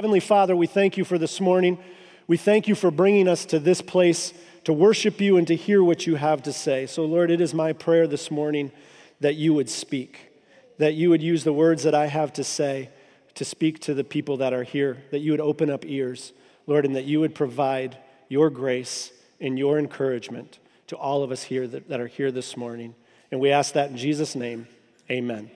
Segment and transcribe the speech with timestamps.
[0.00, 1.78] Heavenly Father, we thank you for this morning.
[2.26, 4.32] We thank you for bringing us to this place
[4.64, 6.86] to worship you and to hear what you have to say.
[6.86, 8.72] So, Lord, it is my prayer this morning
[9.20, 10.32] that you would speak,
[10.78, 12.88] that you would use the words that I have to say
[13.34, 16.32] to speak to the people that are here, that you would open up ears,
[16.66, 17.98] Lord, and that you would provide
[18.30, 22.56] your grace and your encouragement to all of us here that, that are here this
[22.56, 22.94] morning.
[23.30, 24.66] And we ask that in Jesus' name.
[25.10, 25.50] Amen.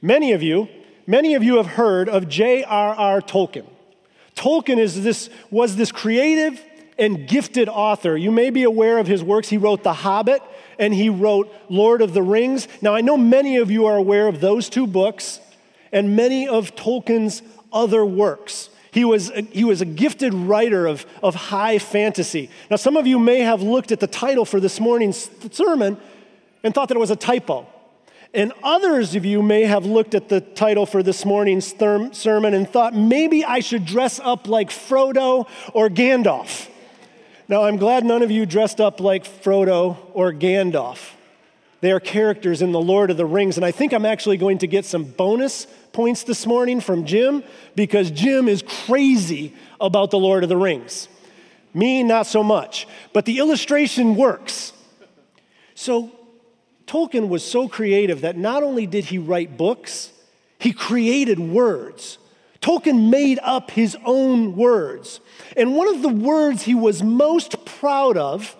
[0.00, 0.68] Many of you,
[1.08, 3.20] many of you have heard of J.R.R.
[3.22, 3.66] Tolkien.
[4.36, 6.62] Tolkien is this, was this creative
[6.96, 8.16] and gifted author.
[8.16, 9.48] You may be aware of his works.
[9.48, 10.42] He wrote The Hobbit
[10.78, 12.68] and he wrote Lord of the Rings.
[12.82, 15.40] Now, I know many of you are aware of those two books
[15.90, 18.70] and many of Tolkien's other works.
[18.90, 22.50] He was, a, he was a gifted writer of, of high fantasy.
[22.70, 25.98] Now, some of you may have looked at the title for this morning's sermon
[26.62, 27.66] and thought that it was a typo.
[28.34, 32.52] And others of you may have looked at the title for this morning's therm- sermon
[32.54, 36.68] and thought maybe I should dress up like Frodo or Gandalf.
[37.48, 41.12] Now, I'm glad none of you dressed up like Frodo or Gandalf.
[41.80, 44.58] They are characters in The Lord of the Rings, and I think I'm actually going
[44.58, 47.42] to get some bonus points this morning from Jim
[47.74, 51.08] because Jim is crazy about The Lord of the Rings.
[51.72, 52.86] Me, not so much.
[53.12, 54.72] But the illustration works.
[55.74, 56.10] So,
[56.88, 60.10] Tolkien was so creative that not only did he write books,
[60.58, 62.18] he created words.
[62.60, 65.20] Tolkien made up his own words.
[65.56, 68.56] And one of the words he was most proud of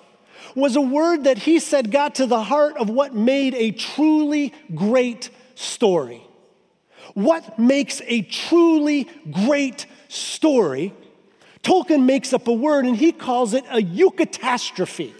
[0.54, 4.52] was a word that he said got to the heart of what made a truly
[4.74, 6.22] great story.
[7.14, 10.92] What makes a truly great story?
[11.62, 15.12] Tolkien makes up a word and he calls it a eucatastrophe.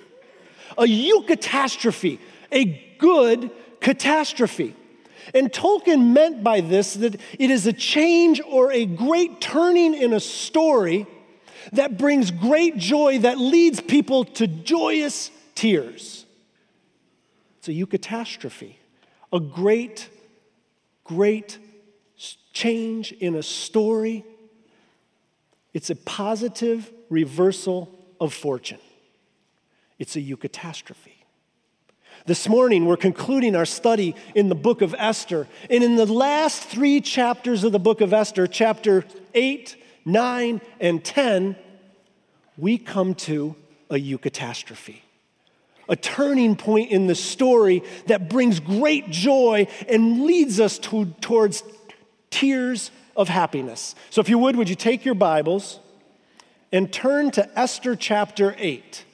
[0.77, 2.19] A eucatastrophe,
[2.53, 4.75] a good catastrophe.
[5.35, 10.13] And Tolkien meant by this that it is a change or a great turning in
[10.13, 11.07] a story
[11.73, 16.25] that brings great joy, that leads people to joyous tears.
[17.59, 18.77] It's a eucatastrophe,
[19.33, 20.09] a great,
[21.05, 21.59] great
[22.53, 24.25] change in a story.
[25.75, 28.81] It's a positive reversal of fortune.
[29.99, 31.18] It's a eucatastrophe.
[32.27, 35.47] This morning, we're concluding our study in the book of Esther.
[35.71, 41.05] And in the last three chapters of the book of Esther, chapter 8, 9, and
[41.05, 41.57] 10,
[42.57, 43.55] we come to
[43.89, 44.99] a eucatastrophe.
[45.89, 51.63] A turning point in the story that brings great joy and leads us to, towards
[52.31, 53.95] tears of happiness.
[54.11, 55.81] So, if you would, would you take your Bibles
[56.73, 59.05] and turn to Esther chapter 8?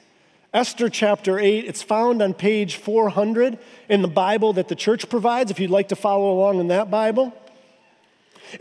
[0.55, 5.51] Esther chapter 8, it's found on page 400 in the Bible that the church provides,
[5.51, 7.33] if you'd like to follow along in that Bible.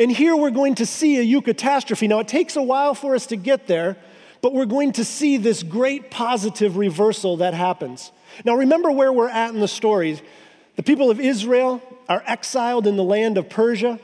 [0.00, 2.08] And here we're going to see a eucatastrophe.
[2.08, 3.96] Now, it takes a while for us to get there,
[4.42, 8.10] but we're going to see this great positive reversal that happens.
[8.44, 10.20] Now, remember where we're at in the story.
[10.74, 14.00] The people of Israel are exiled in the land of Persia.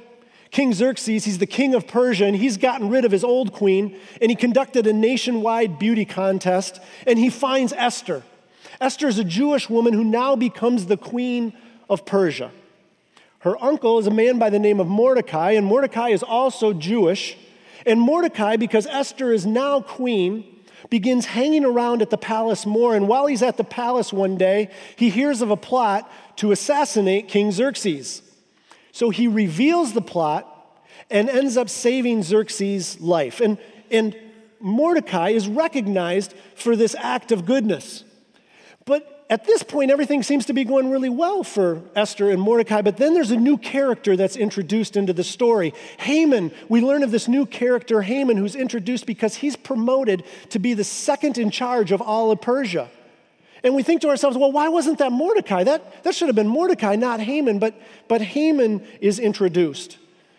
[0.51, 3.97] King Xerxes, he's the king of Persia, and he's gotten rid of his old queen,
[4.21, 8.25] and he conducted a nationwide beauty contest, and he finds Esther.
[8.81, 11.53] Esther is a Jewish woman who now becomes the queen
[11.89, 12.51] of Persia.
[13.41, 17.37] Her uncle is a man by the name of Mordecai, and Mordecai is also Jewish.
[17.87, 20.45] And Mordecai, because Esther is now queen,
[20.91, 22.95] begins hanging around at the palace more.
[22.95, 27.29] And while he's at the palace one day, he hears of a plot to assassinate
[27.29, 28.23] King Xerxes.
[28.93, 30.47] So he reveals the plot
[31.11, 33.41] and ends up saving Xerxes' life.
[33.41, 33.59] And,
[33.91, 34.17] and
[34.61, 38.05] Mordecai is recognized for this act of goodness.
[38.85, 42.83] But at this point, everything seems to be going really well for Esther and Mordecai.
[42.83, 45.73] But then there's a new character that's introduced into the story.
[45.99, 50.75] Haman, we learn of this new character, Haman, who's introduced because he's promoted to be
[50.75, 52.91] the second in charge of all of Persia.
[53.63, 55.65] And we think to ourselves, well, why wasn't that Mordecai?
[55.65, 57.59] That, that should have been Mordecai, not Haman.
[57.59, 59.99] But, but Haman is introduced.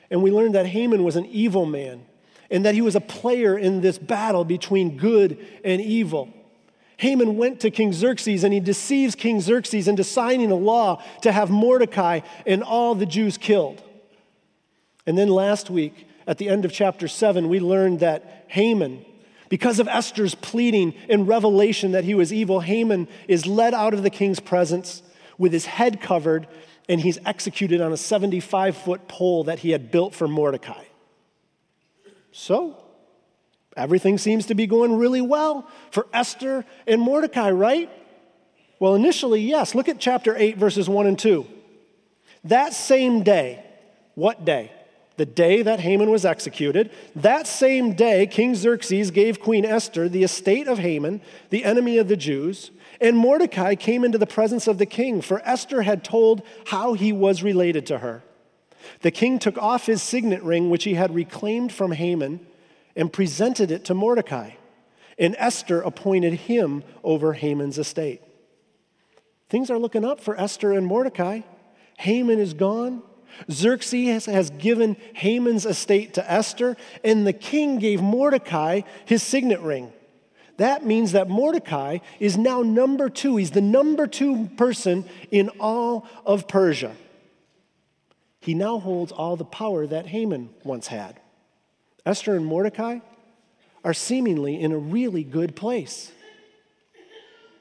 [0.09, 2.05] And we learn that Haman was an evil man
[2.49, 6.34] and that he was a player in this battle between good and evil.
[6.97, 11.31] Haman went to King Xerxes and he deceives King Xerxes into signing a law to
[11.31, 13.81] have Mordecai and all the Jews killed.
[15.07, 19.03] And then last week, at the end of chapter 7, we learned that Haman
[19.51, 24.01] because of Esther's pleading and revelation that he was evil, Haman is led out of
[24.01, 25.03] the king's presence
[25.37, 26.47] with his head covered,
[26.87, 30.85] and he's executed on a 75 foot pole that he had built for Mordecai.
[32.31, 32.81] So,
[33.75, 37.89] everything seems to be going really well for Esther and Mordecai, right?
[38.79, 39.75] Well, initially, yes.
[39.75, 41.45] Look at chapter 8, verses 1 and 2.
[42.45, 43.65] That same day,
[44.15, 44.71] what day?
[45.22, 46.90] The day that Haman was executed.
[47.16, 51.22] That same day, King Xerxes gave Queen Esther the estate of Haman,
[51.52, 52.72] the enemy of the Jews.
[53.00, 57.14] And Mordecai came into the presence of the king, for Esther had told how he
[57.14, 58.23] was related to her.
[59.02, 62.40] The king took off his signet ring, which he had reclaimed from Haman,
[62.96, 64.53] and presented it to Mordecai.
[65.20, 68.23] And Esther appointed him over Haman's estate.
[69.50, 71.41] Things are looking up for Esther and Mordecai.
[72.00, 73.03] Haman is gone.
[73.49, 79.91] Xerxes has given Haman's estate to Esther, and the king gave Mordecai his signet ring.
[80.57, 83.37] That means that Mordecai is now number two.
[83.37, 86.95] He's the number two person in all of Persia.
[88.41, 91.19] He now holds all the power that Haman once had.
[92.05, 92.99] Esther and Mordecai
[93.84, 96.11] are seemingly in a really good place.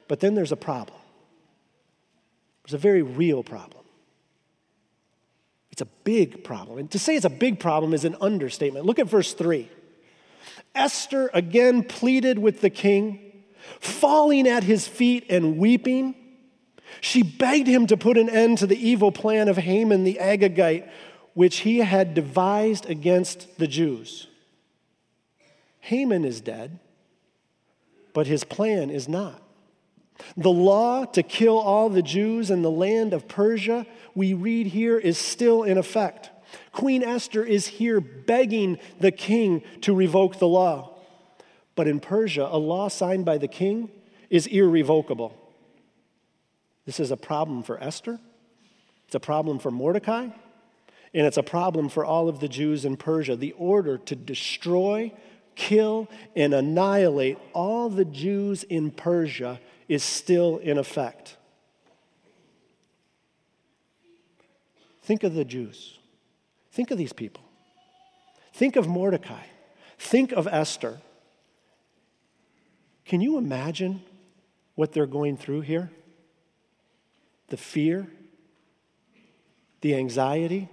[0.07, 0.99] But then there's a problem.
[2.63, 3.80] There's a very real problem.
[5.81, 6.77] It's a big problem.
[6.77, 8.85] And to say it's a big problem is an understatement.
[8.85, 9.67] Look at verse 3.
[10.75, 13.43] Esther again pleaded with the king,
[13.79, 16.13] falling at his feet and weeping.
[16.99, 20.87] She begged him to put an end to the evil plan of Haman the Agagite,
[21.33, 24.27] which he had devised against the Jews.
[25.79, 26.77] Haman is dead,
[28.13, 29.41] but his plan is not.
[30.37, 33.85] The law to kill all the Jews in the land of Persia,
[34.15, 36.29] we read here, is still in effect.
[36.71, 40.97] Queen Esther is here begging the king to revoke the law.
[41.75, 43.89] But in Persia, a law signed by the king
[44.29, 45.37] is irrevocable.
[46.85, 48.19] This is a problem for Esther,
[49.05, 50.29] it's a problem for Mordecai,
[51.13, 53.35] and it's a problem for all of the Jews in Persia.
[53.35, 55.13] The order to destroy,
[55.55, 59.59] kill, and annihilate all the Jews in Persia
[59.91, 61.35] is still in effect.
[65.01, 65.99] Think of the Jews.
[66.71, 67.43] Think of these people.
[68.53, 69.43] Think of Mordecai.
[69.99, 71.01] Think of Esther.
[73.03, 74.01] Can you imagine
[74.75, 75.91] what they're going through here?
[77.49, 78.07] The fear,
[79.81, 80.69] the anxiety,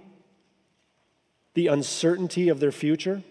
[1.55, 3.21] the uncertainty of their future.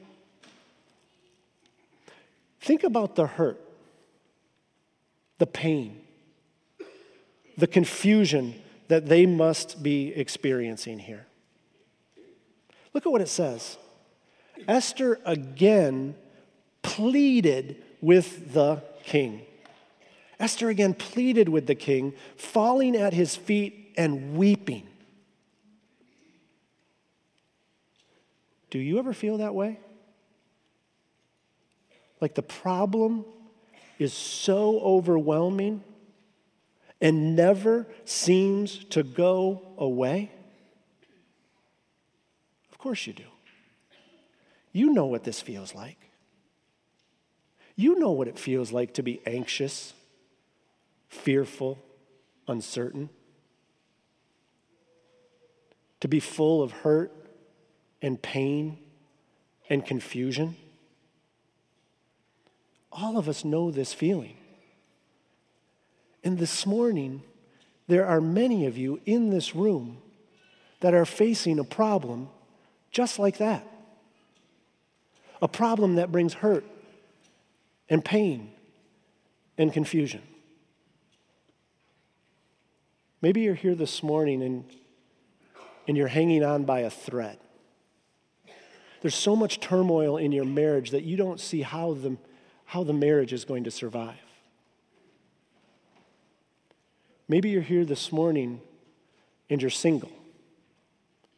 [2.61, 3.68] Think about the hurt
[5.39, 6.01] the pain,
[7.57, 8.55] the confusion
[8.89, 11.27] that they must be experiencing here.
[12.93, 13.77] Look at what it says.
[14.67, 16.15] Esther again
[16.83, 19.43] pleaded with the king.
[20.41, 24.87] Esther again pleaded with the king, falling at his feet and weeping.
[28.71, 29.81] Do you ever feel that way?
[32.21, 33.25] Like the problem
[33.99, 35.83] is so overwhelming
[37.01, 40.31] and never seems to go away?
[42.71, 43.25] Of course you do.
[44.73, 45.99] You know what this feels like.
[47.75, 49.93] You know what it feels like to be anxious,
[51.09, 51.79] fearful,
[52.49, 53.09] uncertain,
[56.01, 57.13] to be full of hurt
[58.03, 58.79] and pain
[59.69, 60.57] and confusion.
[62.91, 64.37] All of us know this feeling.
[66.25, 67.23] And this morning,
[67.87, 69.99] there are many of you in this room
[70.81, 72.29] that are facing a problem
[72.91, 73.67] just like that
[75.41, 76.65] a problem that brings hurt
[77.89, 78.51] and pain
[79.57, 80.23] and confusion.
[83.21, 84.65] Maybe you're here this morning and,
[85.87, 87.39] and you're hanging on by a thread.
[89.01, 92.17] There's so much turmoil in your marriage that you don't see how the,
[92.69, 94.15] how the marriage is going to survive.
[97.27, 98.61] Maybe you're here this morning
[99.49, 100.13] and you're single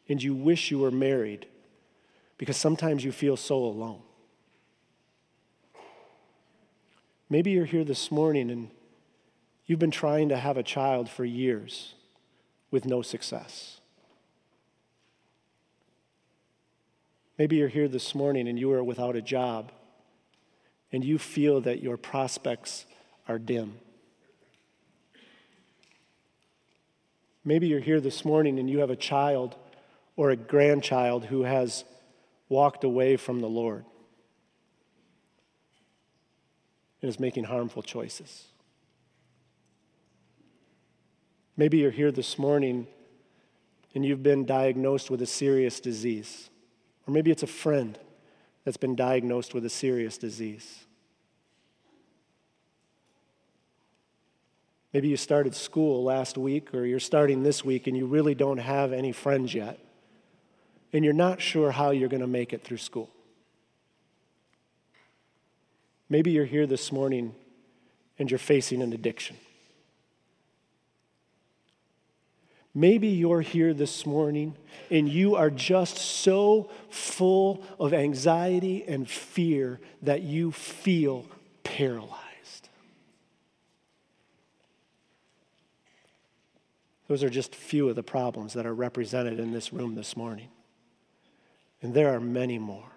[0.09, 1.45] and you wish you were married
[2.37, 4.01] because sometimes you feel so alone.
[7.29, 8.69] Maybe you're here this morning and
[9.65, 11.93] you've been trying to have a child for years
[12.71, 13.79] with no success.
[17.37, 19.71] Maybe you're here this morning and you are without a job
[20.91, 22.85] and you feel that your prospects
[23.27, 23.77] are dim.
[27.43, 29.55] Maybe you're here this morning and you have a child
[30.15, 31.85] or a grandchild who has
[32.49, 33.85] walked away from the Lord
[37.01, 38.45] and is making harmful choices.
[41.57, 42.87] Maybe you're here this morning
[43.95, 46.49] and you've been diagnosed with a serious disease,
[47.07, 47.97] or maybe it's a friend
[48.63, 50.85] that's been diagnosed with a serious disease.
[54.93, 58.57] Maybe you started school last week or you're starting this week and you really don't
[58.57, 59.79] have any friends yet.
[60.93, 63.09] and you're not sure how you're going to make it through school.
[66.09, 67.33] Maybe you're here this morning
[68.19, 69.37] and you're facing an addiction.
[72.73, 74.55] Maybe you're here this morning
[74.89, 81.25] and you are just so full of anxiety and fear that you feel
[81.63, 82.69] paralyzed.
[87.07, 90.15] Those are just a few of the problems that are represented in this room this
[90.15, 90.47] morning.
[91.81, 92.87] And there are many more.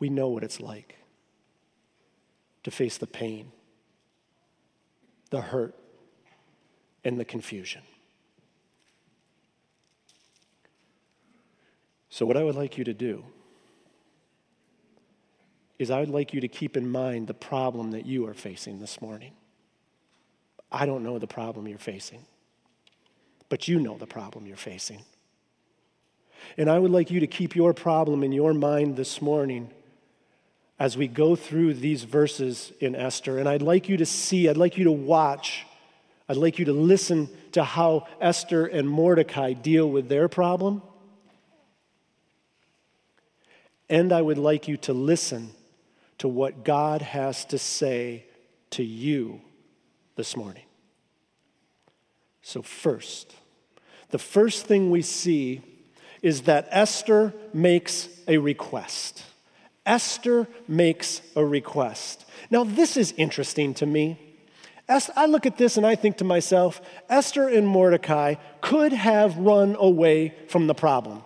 [0.00, 0.96] We know what it's like
[2.64, 3.52] to face the pain,
[5.30, 5.76] the hurt,
[7.06, 7.82] and the confusion.
[12.10, 13.24] So, what I would like you to do
[15.78, 18.80] is I would like you to keep in mind the problem that you are facing
[18.80, 19.34] this morning.
[20.72, 22.24] I don't know the problem you're facing,
[23.48, 25.04] but you know the problem you're facing.
[26.58, 29.70] And I would like you to keep your problem in your mind this morning
[30.80, 33.38] as we go through these verses in Esther.
[33.38, 35.66] And I'd like you to see, I'd like you to watch,
[36.28, 40.82] I'd like you to listen to how Esther and Mordecai deal with their problem.
[43.88, 45.50] And I would like you to listen
[46.18, 48.24] to what God has to say
[48.70, 49.40] to you
[50.16, 50.64] this morning.
[52.42, 53.34] So, first,
[54.10, 55.62] the first thing we see
[56.22, 59.24] is that Esther makes a request.
[59.84, 62.24] Esther makes a request.
[62.50, 64.25] Now, this is interesting to me.
[64.88, 69.76] I look at this and I think to myself, Esther and Mordecai could have run
[69.78, 71.24] away from the problem.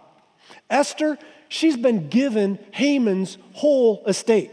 [0.71, 4.51] Esther, she's been given Haman's whole estate.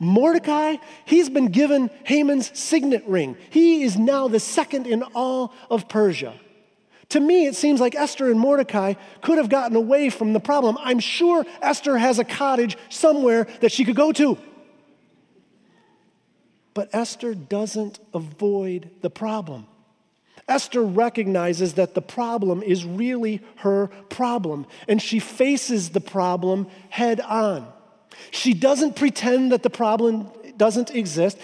[0.00, 3.36] Mordecai, he's been given Haman's signet ring.
[3.50, 6.34] He is now the second in all of Persia.
[7.10, 10.78] To me, it seems like Esther and Mordecai could have gotten away from the problem.
[10.80, 14.38] I'm sure Esther has a cottage somewhere that she could go to.
[16.74, 19.66] But Esther doesn't avoid the problem.
[20.48, 27.20] Esther recognizes that the problem is really her problem, and she faces the problem head
[27.20, 27.72] on.
[28.30, 31.38] She doesn't pretend that the problem doesn't exist.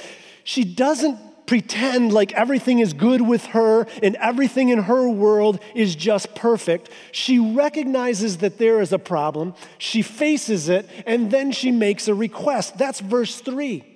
[0.45, 5.95] She doesn't pretend like everything is good with her and everything in her world is
[5.95, 6.91] just perfect.
[7.13, 12.15] She recognizes that there is a problem, she faces it, and then she makes a
[12.15, 12.77] request.
[12.77, 13.96] That's verse 3.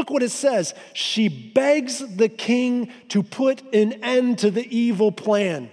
[0.00, 0.72] Look what it says.
[0.94, 5.68] She begs the king to put an end to the evil plan.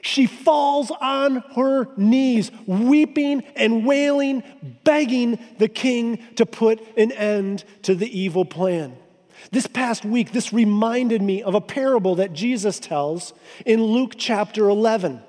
[0.00, 4.44] She falls on her knees, weeping and wailing,
[4.84, 8.96] begging the king to put an end to the evil plan.
[9.50, 13.34] This past week, this reminded me of a parable that Jesus tells
[13.66, 15.20] in Luke chapter 11.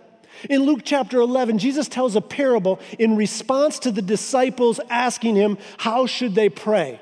[0.51, 5.57] In Luke chapter 11, Jesus tells a parable in response to the disciples asking him,
[5.79, 7.01] How should they pray?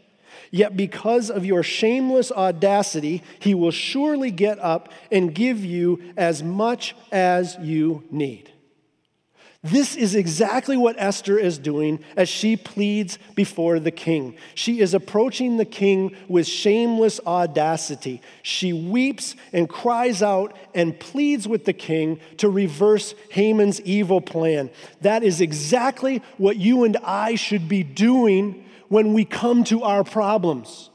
[0.51, 6.43] yet because of your shameless audacity, he will surely get up and give you as
[6.43, 8.51] much as you need.
[9.63, 14.35] This is exactly what Esther is doing as she pleads before the king.
[14.55, 18.23] She is approaching the king with shameless audacity.
[18.41, 24.71] She weeps and cries out and pleads with the king to reverse Haman's evil plan.
[25.01, 30.03] That is exactly what you and I should be doing when we come to our
[30.03, 30.91] problems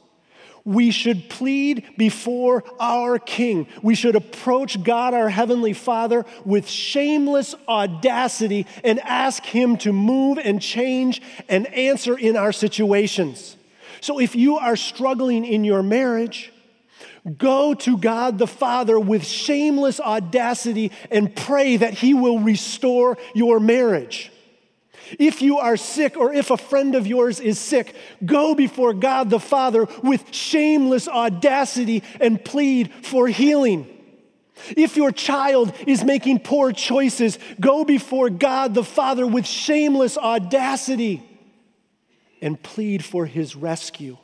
[0.66, 3.68] we should plead before our King.
[3.82, 10.38] We should approach God, our Heavenly Father, with shameless audacity and ask Him to move
[10.38, 13.56] and change and answer in our situations.
[14.00, 16.52] So if you are struggling in your marriage,
[17.38, 23.58] Go to God the Father with shameless audacity and pray that He will restore your
[23.58, 24.30] marriage.
[25.18, 27.94] If you are sick or if a friend of yours is sick,
[28.24, 33.86] go before God the Father with shameless audacity and plead for healing.
[34.76, 41.22] If your child is making poor choices, go before God the Father with shameless audacity
[42.40, 44.16] and plead for his rescue.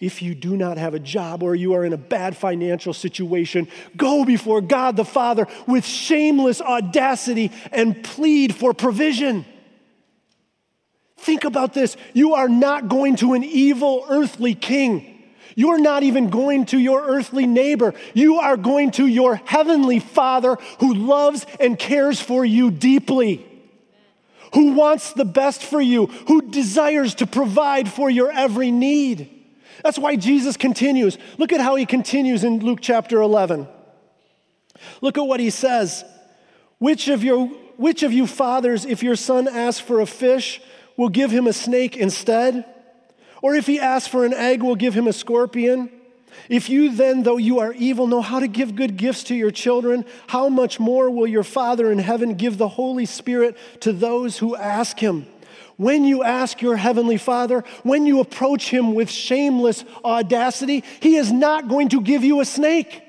[0.00, 3.68] if you do not have a job or you are in a bad financial situation,
[3.96, 9.46] go before God the Father with shameless audacity and plead for provision.
[11.24, 11.96] Think about this.
[12.12, 15.24] You are not going to an evil earthly king.
[15.56, 17.94] You're not even going to your earthly neighbor.
[18.12, 23.46] You are going to your heavenly Father who loves and cares for you deeply,
[24.52, 29.30] who wants the best for you, who desires to provide for your every need.
[29.82, 31.16] That's why Jesus continues.
[31.38, 33.66] Look at how he continues in Luke chapter 11.
[35.00, 36.04] Look at what he says.
[36.78, 37.46] Which of, your,
[37.78, 40.60] which of you fathers, if your son asks for a fish,
[40.96, 42.64] will give him a snake instead?
[43.42, 45.90] Or if he asks for an egg, will give him a scorpion?
[46.48, 49.50] If you then, though you are evil, know how to give good gifts to your
[49.50, 54.38] children, how much more will your Father in heaven give the Holy Spirit to those
[54.38, 55.26] who ask him?
[55.76, 61.32] When you ask your Heavenly Father, when you approach Him with shameless audacity, He is
[61.32, 63.02] not going to give you a snake.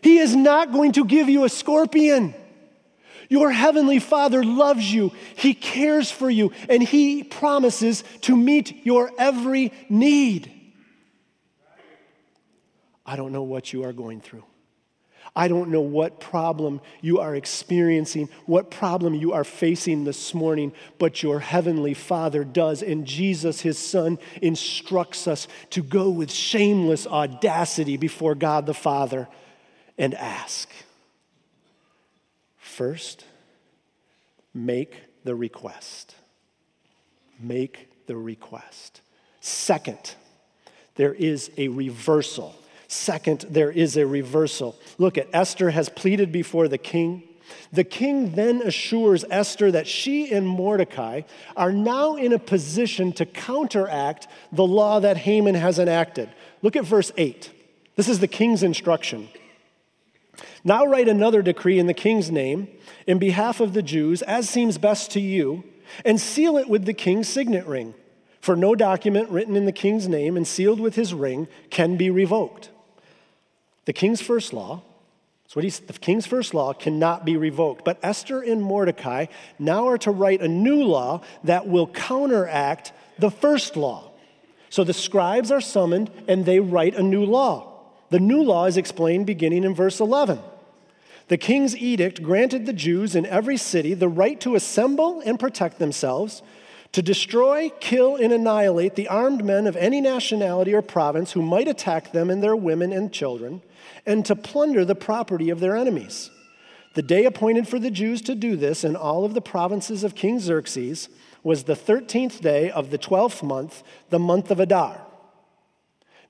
[0.00, 2.34] He is not going to give you a scorpion.
[3.32, 9.10] Your Heavenly Father loves you, He cares for you, and He promises to meet your
[9.18, 10.52] every need.
[13.06, 14.44] I don't know what you are going through.
[15.34, 20.70] I don't know what problem you are experiencing, what problem you are facing this morning,
[20.98, 22.82] but your Heavenly Father does.
[22.82, 29.26] And Jesus, His Son, instructs us to go with shameless audacity before God the Father
[29.96, 30.68] and ask.
[32.72, 33.26] First,
[34.54, 36.14] make the request.
[37.38, 39.02] Make the request.
[39.42, 40.14] Second,
[40.94, 42.54] there is a reversal.
[42.88, 44.74] Second, there is a reversal.
[44.96, 47.24] Look at Esther has pleaded before the king.
[47.74, 51.22] The king then assures Esther that she and Mordecai
[51.54, 56.30] are now in a position to counteract the law that Haman has enacted.
[56.62, 57.50] Look at verse 8.
[57.96, 59.28] This is the king's instruction.
[60.64, 62.68] Now write another decree in the king's name
[63.06, 65.64] in behalf of the Jews, as seems best to you,
[66.04, 67.94] and seal it with the king's signet ring.
[68.40, 72.10] For no document written in the king's name and sealed with his ring can be
[72.10, 72.70] revoked.
[73.84, 74.82] The king's first law,
[75.52, 77.84] so what he's, the king's first law cannot be revoked.
[77.84, 79.26] But Esther and Mordecai
[79.58, 84.12] now are to write a new law that will counteract the first law.
[84.70, 87.71] So the scribes are summoned and they write a new law.
[88.12, 90.38] The new law is explained beginning in verse 11.
[91.28, 95.78] The king's edict granted the Jews in every city the right to assemble and protect
[95.78, 96.42] themselves,
[96.92, 101.68] to destroy, kill, and annihilate the armed men of any nationality or province who might
[101.68, 103.62] attack them and their women and children,
[104.04, 106.30] and to plunder the property of their enemies.
[106.92, 110.14] The day appointed for the Jews to do this in all of the provinces of
[110.14, 111.08] King Xerxes
[111.42, 115.00] was the 13th day of the 12th month, the month of Adar.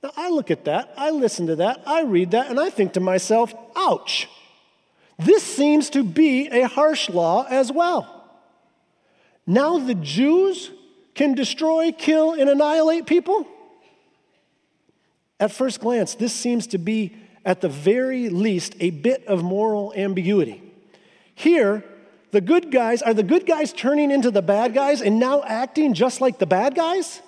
[0.03, 2.95] Now, I look at that, I listen to that, I read that, and I think
[2.95, 4.29] to myself, ouch.
[5.19, 8.19] This seems to be a harsh law as well.
[9.47, 10.71] Now the Jews
[11.15, 13.47] can destroy, kill, and annihilate people?
[15.39, 19.93] At first glance, this seems to be, at the very least, a bit of moral
[19.95, 20.63] ambiguity.
[21.35, 21.85] Here,
[22.31, 25.95] the good guys are the good guys turning into the bad guys and now acting
[25.95, 27.21] just like the bad guys?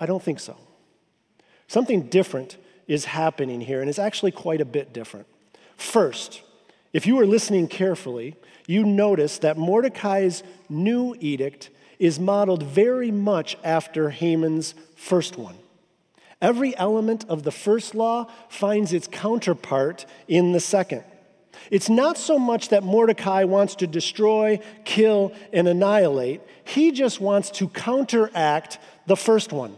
[0.00, 0.56] I don't think so.
[1.68, 2.56] Something different
[2.88, 5.26] is happening here, and it's actually quite a bit different.
[5.76, 6.42] First,
[6.92, 8.34] if you were listening carefully,
[8.66, 15.56] you notice that Mordecai's new edict is modeled very much after Haman's first one.
[16.42, 21.04] Every element of the first law finds its counterpart in the second.
[21.70, 27.50] It's not so much that Mordecai wants to destroy, kill, and annihilate, he just wants
[27.52, 29.76] to counteract the first one.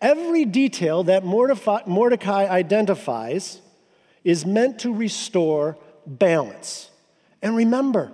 [0.00, 3.60] Every detail that Mordecai identifies
[4.24, 6.90] is meant to restore balance.
[7.42, 8.10] And remember,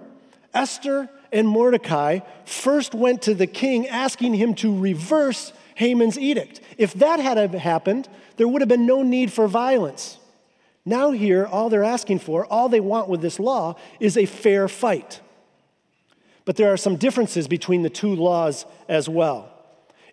[0.53, 6.61] Esther and Mordecai first went to the king asking him to reverse Haman's edict.
[6.79, 10.19] If that had happened, there would have been no need for violence.
[10.85, 14.69] Now, here, all they're asking for, all they want with this law, is a fair
[14.69, 15.21] fight.
[16.45, 19.53] But there are some differences between the two laws as well.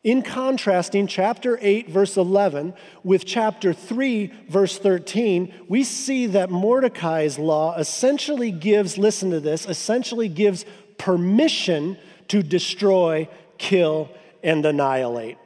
[0.03, 2.73] In contrasting chapter 8, verse 11,
[3.05, 9.65] with chapter 3, verse 13, we see that Mordecai's law essentially gives, listen to this,
[9.65, 10.65] essentially gives
[10.97, 14.09] permission to destroy, kill,
[14.43, 15.37] and annihilate.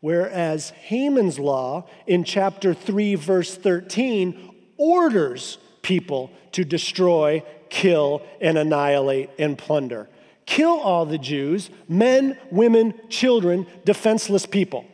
[0.00, 9.28] Whereas Haman's law in chapter 3, verse 13, orders people to destroy, kill, and annihilate
[9.38, 10.08] and plunder.
[10.46, 14.86] Kill all the Jews, men, women, children, defenseless people.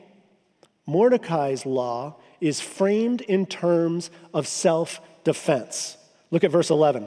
[0.86, 5.96] Mordecai's law is framed in terms of self defense.
[6.30, 7.06] Look at verse 11.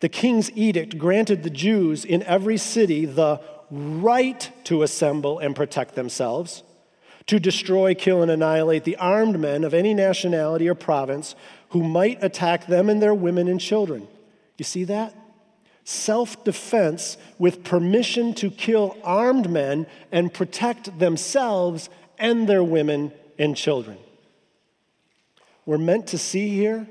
[0.00, 5.94] The king's edict granted the Jews in every city the right to assemble and protect
[5.94, 6.62] themselves,
[7.26, 11.34] to destroy, kill, and annihilate the armed men of any nationality or province
[11.68, 14.08] who might attack them and their women and children.
[14.58, 15.14] You see that?
[15.84, 21.88] Self defense with permission to kill armed men and protect themselves
[22.18, 23.98] and their women and children.
[25.64, 26.86] We're meant to see here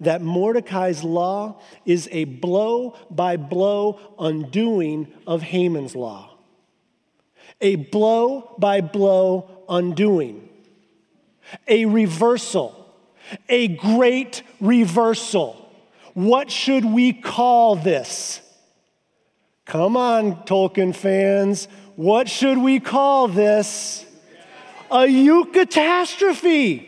[0.00, 6.30] that Mordecai's law is a blow by blow undoing of Haman's law.
[7.60, 10.48] A blow by blow undoing.
[11.68, 12.94] A reversal.
[13.48, 15.59] A great reversal.
[16.20, 18.42] What should we call this?
[19.64, 21.66] Come on, Tolkien fans.
[21.96, 24.04] What should we call this?
[24.90, 26.86] A eucatastrophe.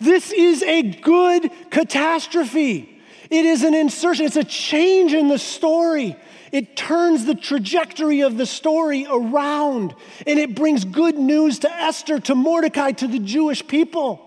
[0.00, 3.00] This is a good catastrophe.
[3.30, 6.16] It is an insertion, it's a change in the story.
[6.50, 9.94] It turns the trajectory of the story around
[10.26, 14.25] and it brings good news to Esther, to Mordecai, to the Jewish people.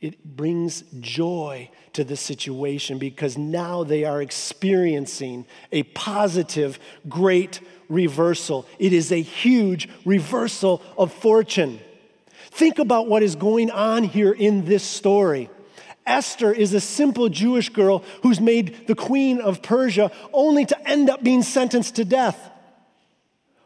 [0.00, 7.60] It brings joy to the situation because now they are experiencing a positive, great
[7.90, 8.66] reversal.
[8.78, 11.80] It is a huge reversal of fortune.
[12.50, 15.50] Think about what is going on here in this story.
[16.06, 21.10] Esther is a simple Jewish girl who's made the queen of Persia only to end
[21.10, 22.50] up being sentenced to death.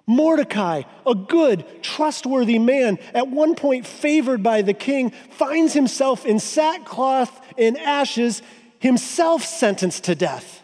[0.06, 6.38] Mordecai, a good, trustworthy man, at one point favored by the king, finds himself in
[6.38, 8.42] sackcloth and ashes,
[8.78, 10.62] himself sentenced to death.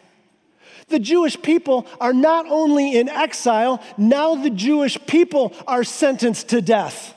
[0.88, 6.60] The Jewish people are not only in exile, now the Jewish people are sentenced to
[6.60, 7.14] death.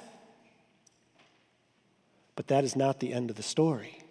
[2.35, 4.02] But that is not the end of the story.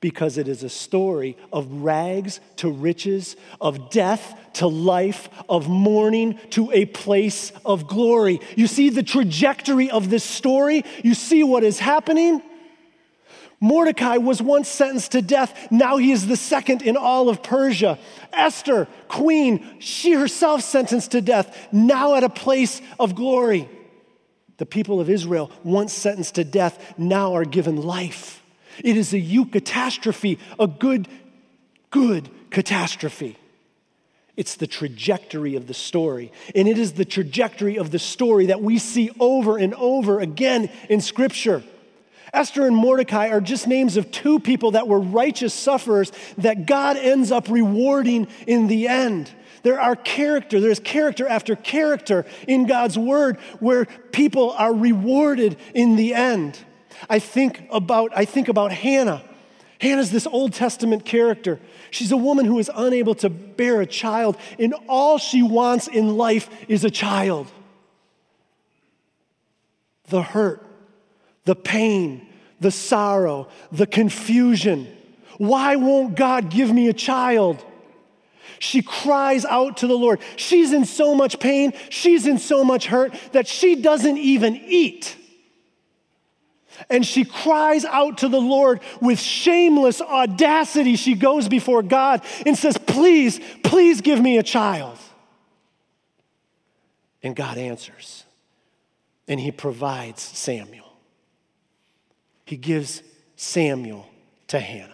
[0.00, 6.38] Because it is a story of rags to riches, of death to life, of mourning
[6.50, 8.40] to a place of glory.
[8.56, 10.84] You see the trajectory of this story?
[11.02, 12.42] You see what is happening?
[13.60, 15.70] Mordecai was once sentenced to death.
[15.70, 17.98] Now he is the second in all of Persia.
[18.32, 23.68] Esther, queen, she herself sentenced to death, now at a place of glory.
[24.58, 28.42] The people of Israel, once sentenced to death, now are given life.
[28.84, 31.08] It is a eucatastrophe, a good,
[31.90, 33.36] good catastrophe.
[34.36, 36.30] It's the trajectory of the story.
[36.54, 40.70] And it is the trajectory of the story that we see over and over again
[40.90, 41.62] in Scripture.
[42.32, 46.98] Esther and Mordecai are just names of two people that were righteous sufferers that God
[46.98, 49.30] ends up rewarding in the end.
[49.62, 55.96] There are character, there's character after character in God's word where people are rewarded in
[55.96, 56.58] the end.
[57.08, 59.22] I think about, I think about Hannah.
[59.80, 61.60] Hannah's this Old Testament character.
[61.90, 66.16] She's a woman who is unable to bear a child, and all she wants in
[66.16, 67.50] life is a child.
[70.08, 70.64] The hurt,
[71.44, 72.26] the pain,
[72.60, 74.88] the sorrow, the confusion.
[75.38, 77.64] Why won't God give me a child?
[78.58, 80.20] She cries out to the Lord.
[80.36, 85.16] She's in so much pain, she's in so much hurt that she doesn't even eat.
[86.90, 90.96] And she cries out to the Lord with shameless audacity.
[90.96, 94.98] She goes before God and says, Please, please give me a child.
[97.22, 98.24] And God answers,
[99.26, 100.92] and He provides Samuel.
[102.44, 103.02] He gives
[103.34, 104.08] Samuel
[104.48, 104.92] to Hannah.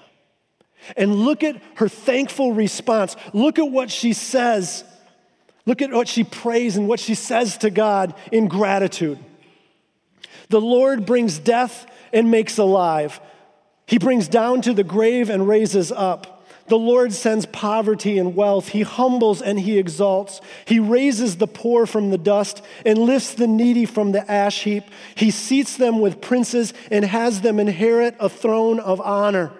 [0.96, 3.16] And look at her thankful response.
[3.32, 4.84] Look at what she says.
[5.64, 9.18] Look at what she prays and what she says to God in gratitude.
[10.52, 13.22] The Lord brings death and makes alive.
[13.86, 16.44] He brings down to the grave and raises up.
[16.68, 18.68] The Lord sends poverty and wealth.
[18.68, 20.42] He humbles and he exalts.
[20.66, 24.84] He raises the poor from the dust and lifts the needy from the ash heap.
[25.14, 29.52] He seats them with princes and has them inherit a throne of honor.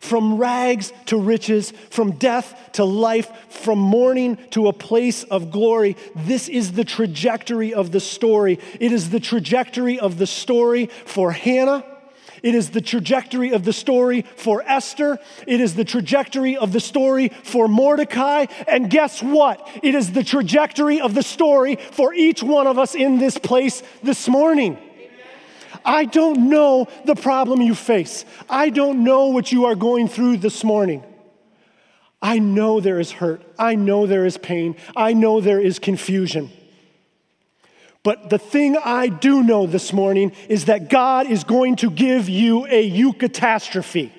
[0.00, 5.96] From rags to riches, from death to life, from mourning to a place of glory.
[6.14, 8.58] This is the trajectory of the story.
[8.78, 11.84] It is the trajectory of the story for Hannah.
[12.42, 15.18] It is the trajectory of the story for Esther.
[15.46, 18.46] It is the trajectory of the story for Mordecai.
[18.68, 19.68] And guess what?
[19.82, 23.82] It is the trajectory of the story for each one of us in this place
[24.02, 24.78] this morning.
[25.86, 28.24] I don't know the problem you face.
[28.50, 31.04] I don't know what you are going through this morning.
[32.20, 33.42] I know there is hurt.
[33.56, 34.74] I know there is pain.
[34.96, 36.50] I know there is confusion.
[38.02, 42.28] But the thing I do know this morning is that God is going to give
[42.28, 44.12] you a eucatastrophe.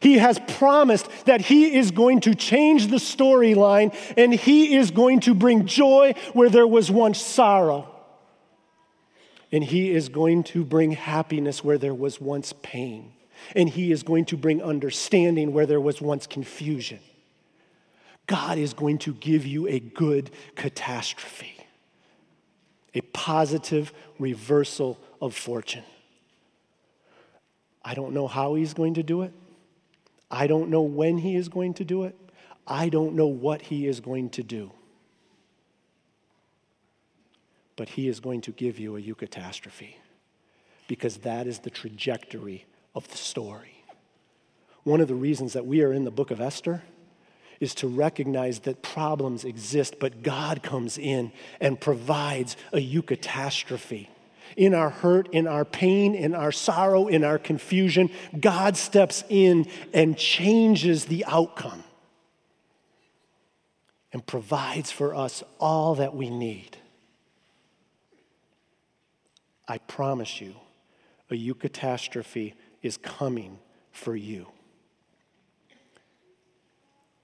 [0.00, 5.20] He has promised that He is going to change the storyline and He is going
[5.20, 7.93] to bring joy where there was once sorrow.
[9.54, 13.12] And He is going to bring happiness where there was once pain.
[13.54, 16.98] And He is going to bring understanding where there was once confusion.
[18.26, 21.56] God is going to give you a good catastrophe,
[22.94, 25.84] a positive reversal of fortune.
[27.84, 29.32] I don't know how He's going to do it.
[30.34, 32.16] I don't know when he is going to do it.
[32.66, 34.72] I don't know what he is going to do.
[37.76, 39.94] But he is going to give you a eucatastrophe
[40.86, 43.84] because that is the trajectory of the story.
[44.84, 46.82] One of the reasons that we are in the book of Esther
[47.58, 54.08] is to recognize that problems exist, but God comes in and provides a eucatastrophe
[54.56, 59.66] in our hurt, in our pain, in our sorrow, in our confusion, God steps in
[59.92, 61.82] and changes the outcome
[64.12, 66.76] and provides for us all that we need.
[69.66, 70.54] I promise you,
[71.30, 73.58] a eucatastrophe is coming
[73.92, 74.46] for you.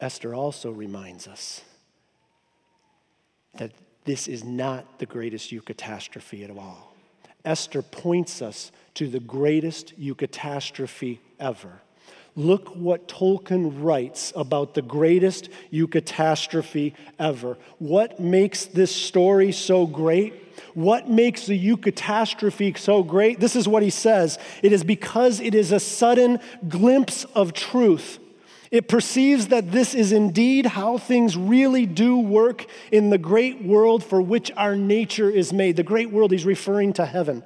[0.00, 1.60] Esther also reminds us
[3.54, 3.72] that
[4.04, 6.94] this is not the greatest eucatastrophe at all.
[7.44, 11.80] Esther points us to the greatest eucatastrophe ever.
[12.40, 17.58] Look what Tolkien writes about the greatest eucatastrophe ever.
[17.78, 20.32] What makes this story so great?
[20.72, 23.40] What makes the eucatastrophe so great?
[23.40, 28.18] This is what he says it is because it is a sudden glimpse of truth
[28.70, 34.04] it perceives that this is indeed how things really do work in the great world
[34.04, 35.74] for which our nature is made.
[35.74, 37.42] The great world, he's referring to heaven.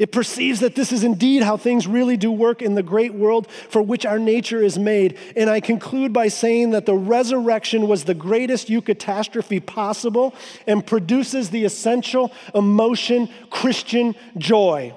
[0.00, 3.46] It perceives that this is indeed how things really do work in the great world
[3.68, 5.18] for which our nature is made.
[5.36, 10.34] And I conclude by saying that the resurrection was the greatest eucatastrophe possible
[10.66, 14.94] and produces the essential emotion, Christian joy.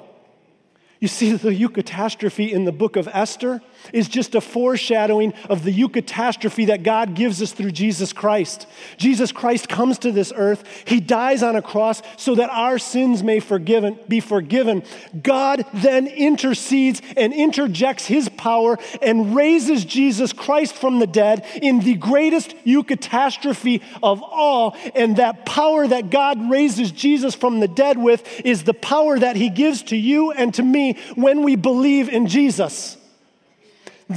[1.01, 5.73] You see, the eucatastrophe in the book of Esther is just a foreshadowing of the
[5.73, 8.67] eucatastrophe that God gives us through Jesus Christ.
[8.97, 10.63] Jesus Christ comes to this earth.
[10.85, 14.83] He dies on a cross so that our sins may forgiven, be forgiven.
[15.21, 21.79] God then intercedes and interjects his power and raises Jesus Christ from the dead in
[21.79, 24.77] the greatest eucatastrophe of all.
[24.95, 29.35] And that power that God raises Jesus from the dead with is the power that
[29.35, 32.97] he gives to you and to me when we believe in Jesus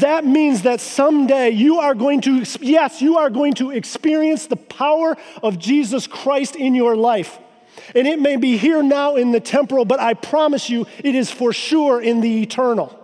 [0.01, 4.57] that means that someday you are going to, yes, you are going to experience the
[4.57, 7.39] power of Jesus Christ in your life.
[7.95, 11.31] And it may be here now in the temporal, but I promise you it is
[11.31, 13.03] for sure in the eternal.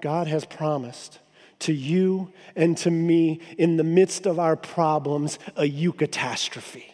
[0.00, 1.18] God has promised
[1.60, 6.84] to you and to me in the midst of our problems a eucatastrophe,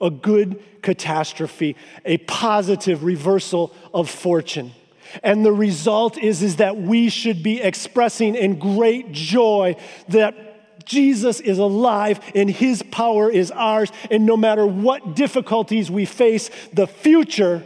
[0.00, 4.72] a good catastrophe, a positive reversal of fortune.
[5.22, 9.76] And the result is, is that we should be expressing in great joy
[10.08, 13.92] that Jesus is alive and his power is ours.
[14.10, 17.62] And no matter what difficulties we face, the future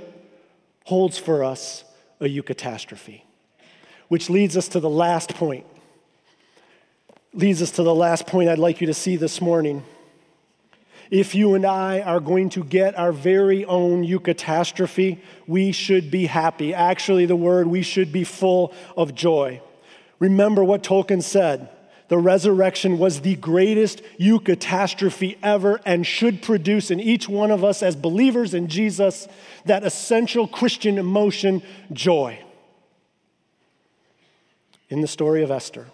[0.85, 1.85] holds for us
[2.21, 3.23] a eucatastrophe.
[4.09, 5.65] Which leads us to the last point.
[7.33, 9.85] Leads us to the last point I'd like you to see this morning
[11.13, 16.25] if you and I are going to get our very own eucatastrophe, we should be
[16.25, 16.73] happy.
[16.73, 19.61] Actually, the word we should be full of joy.
[20.19, 21.69] Remember what Tolkien said
[22.09, 27.83] the resurrection was the greatest eucatastrophe ever and should produce in each one of us
[27.83, 29.29] as believers in Jesus
[29.67, 32.39] that essential Christian emotion, joy.
[34.89, 35.89] In the story of Esther,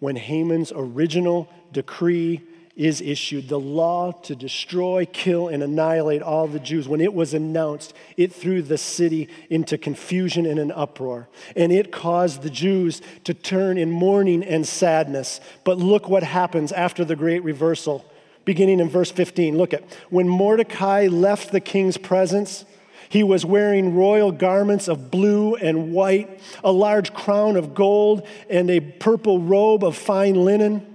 [0.00, 2.42] when Haman's original decree
[2.74, 6.88] is issued the law to destroy, kill, and annihilate all the Jews.
[6.88, 11.28] When it was announced, it threw the city into confusion and an uproar.
[11.54, 15.40] And it caused the Jews to turn in mourning and sadness.
[15.64, 18.06] But look what happens after the great reversal.
[18.46, 22.64] Beginning in verse 15, look at when Mordecai left the king's presence.
[23.10, 28.70] He was wearing royal garments of blue and white, a large crown of gold, and
[28.70, 30.91] a purple robe of fine linen.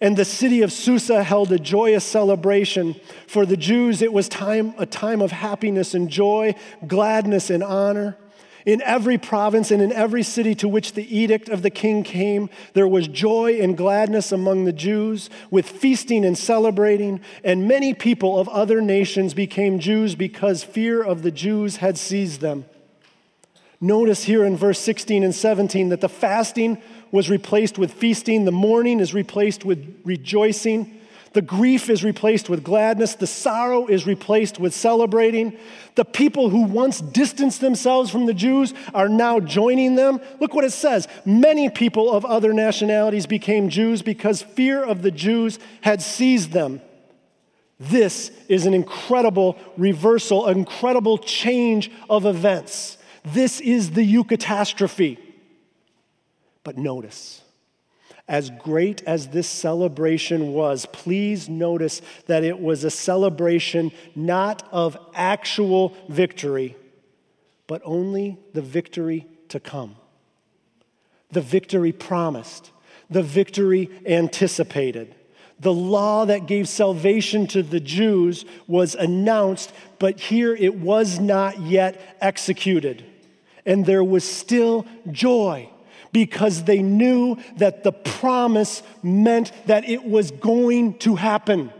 [0.00, 2.96] And the city of Susa held a joyous celebration.
[3.26, 6.54] For the Jews, it was time, a time of happiness and joy,
[6.86, 8.16] gladness and honor.
[8.66, 12.50] In every province and in every city to which the edict of the king came,
[12.72, 18.40] there was joy and gladness among the Jews, with feasting and celebrating, and many people
[18.40, 22.64] of other nations became Jews because fear of the Jews had seized them.
[23.80, 26.82] Notice here in verse 16 and 17 that the fasting
[27.16, 30.92] was replaced with feasting, the mourning is replaced with rejoicing.
[31.32, 33.14] The grief is replaced with gladness.
[33.14, 35.58] The sorrow is replaced with celebrating.
[35.94, 40.18] The people who once distanced themselves from the Jews are now joining them.
[40.40, 41.08] Look what it says.
[41.26, 46.80] Many people of other nationalities became Jews because fear of the Jews had seized them.
[47.78, 52.96] This is an incredible reversal, an incredible change of events.
[53.24, 55.25] This is the eucatastrophe.
[56.66, 57.42] But notice,
[58.26, 64.98] as great as this celebration was, please notice that it was a celebration not of
[65.14, 66.74] actual victory,
[67.68, 69.94] but only the victory to come.
[71.30, 72.72] The victory promised,
[73.08, 75.14] the victory anticipated.
[75.60, 81.60] The law that gave salvation to the Jews was announced, but here it was not
[81.60, 83.04] yet executed.
[83.64, 85.70] And there was still joy
[86.16, 91.70] because they knew that the promise meant that it was going to happen.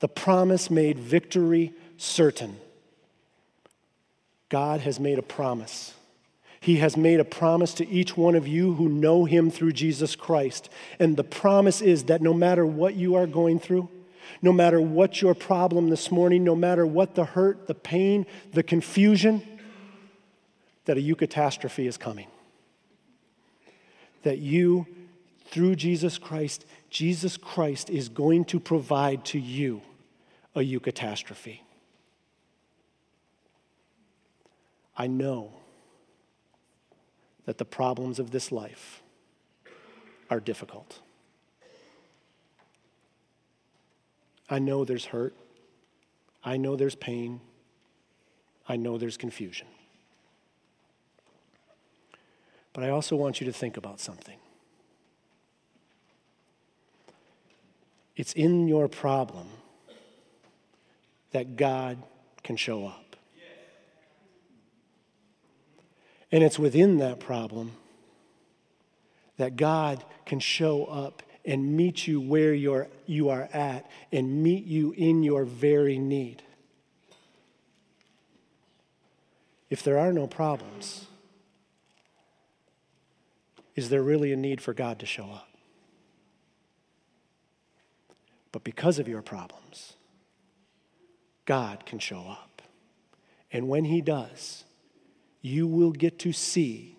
[0.00, 2.56] The promise made victory certain.
[4.48, 5.92] God has made a promise.
[6.60, 10.16] He has made a promise to each one of you who know Him through Jesus
[10.16, 10.70] Christ.
[10.98, 13.90] And the promise is that no matter what you are going through,
[14.40, 18.62] no matter what your problem this morning, no matter what the hurt, the pain, the
[18.62, 19.42] confusion,
[20.86, 22.28] that a eucatastrophe is coming
[24.26, 24.84] that you,
[25.44, 29.82] through Jesus Christ, Jesus Christ is going to provide to you
[30.56, 31.60] a eucatastrophe.
[34.96, 35.52] I know
[37.44, 39.00] that the problems of this life
[40.28, 40.98] are difficult.
[44.50, 45.36] I know there's hurt.
[46.42, 47.40] I know there's pain.
[48.68, 49.68] I know there's confusion.
[52.76, 54.36] But I also want you to think about something.
[58.16, 59.48] It's in your problem
[61.30, 61.96] that God
[62.44, 63.16] can show up.
[66.30, 67.72] And it's within that problem
[69.38, 74.66] that God can show up and meet you where you're, you are at and meet
[74.66, 76.42] you in your very need.
[79.70, 81.06] If there are no problems,
[83.76, 85.48] is there really a need for God to show up?
[88.50, 89.92] But because of your problems,
[91.44, 92.62] God can show up.
[93.52, 94.64] And when He does,
[95.42, 96.96] you will get to see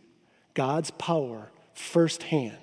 [0.53, 2.55] God's power firsthand.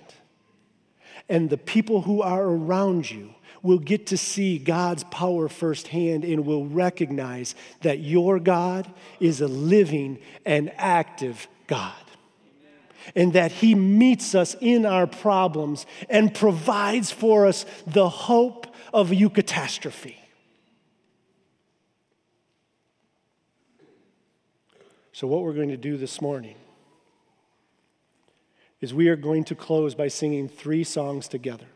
[1.28, 6.46] And the people who are around you will get to see God's power firsthand and
[6.46, 12.03] will recognize that your God is a living and active God
[13.14, 19.12] and that He meets us in our problems and provides for us the hope of
[19.12, 20.16] a eucatastrophe.
[25.12, 26.56] So, what we're going to do this morning
[28.80, 31.66] is we are going to close by singing three songs together.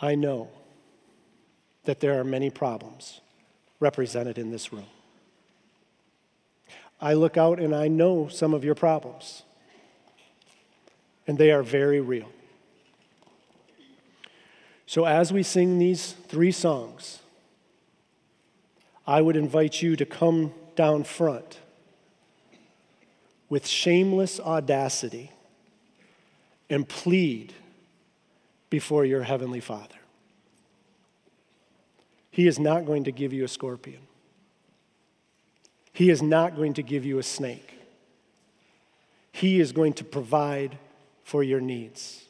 [0.00, 0.48] I know
[1.84, 3.20] that there are many problems
[3.78, 4.86] represented in this room.
[7.00, 9.42] I look out and I know some of your problems,
[11.26, 12.28] and they are very real.
[14.86, 17.20] So, as we sing these three songs,
[19.06, 21.58] I would invite you to come down front
[23.48, 25.30] with shameless audacity
[26.68, 27.52] and plead
[28.68, 29.96] before your Heavenly Father.
[32.30, 34.00] He is not going to give you a scorpion.
[36.00, 37.74] He is not going to give you a snake.
[39.32, 40.78] He is going to provide
[41.24, 42.24] for your needs.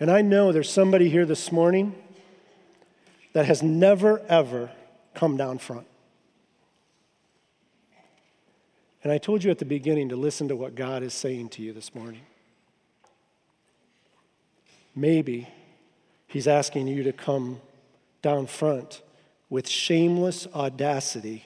[0.00, 1.94] And I know there's somebody here this morning
[3.34, 4.72] that has never, ever
[5.14, 5.86] come down front.
[9.04, 11.62] And I told you at the beginning to listen to what God is saying to
[11.62, 12.22] you this morning.
[14.96, 15.46] Maybe
[16.26, 17.60] He's asking you to come
[18.22, 19.02] down front
[19.52, 21.44] with shameless audacity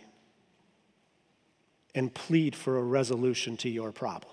[1.93, 4.33] and plead for a resolution to your problem.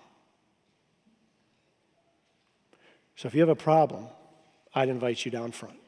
[3.16, 4.06] So if you have a problem,
[4.76, 5.80] I'd invite you down front.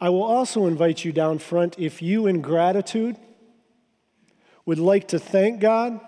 [0.00, 3.16] I will also invite you down front if you, in gratitude,
[4.64, 6.00] would like to thank God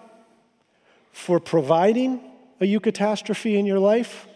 [1.11, 2.19] for providing
[2.63, 4.27] a eucatastrophe in your life,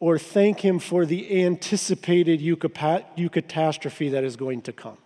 [0.00, 4.98] or thank Him for the anticipated eucatastrophe that is going to come.